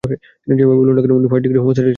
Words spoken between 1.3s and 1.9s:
First degree হোমিসাইডের সাথে জড়িত।